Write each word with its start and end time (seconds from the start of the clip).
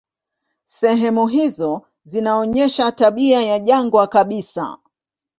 Sehemu 0.65 1.27
hizo 1.27 1.87
zinaonyesha 2.05 2.91
tabia 2.91 3.41
ya 3.41 3.59
jangwa 3.59 4.07
kabisa. 4.07 4.77